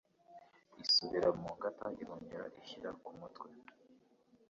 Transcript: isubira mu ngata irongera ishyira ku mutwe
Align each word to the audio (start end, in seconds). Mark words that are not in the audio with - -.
isubira 0.83 1.29
mu 1.39 1.47
ngata 1.55 1.87
irongera 2.01 2.45
ishyira 2.61 2.89
ku 3.03 3.11
mutwe 3.19 3.47